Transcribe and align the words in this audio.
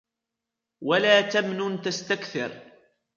ولا 0.83 1.21
تمنن 1.21 1.81
تستكثر 1.81 2.61